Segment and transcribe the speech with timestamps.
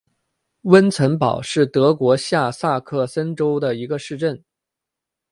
[0.63, 4.43] 温岑堡是德国下萨克森州的一个市镇。